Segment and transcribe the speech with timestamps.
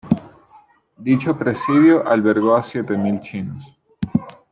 [0.97, 3.63] Dicho presidio albergó a siete mil chinos.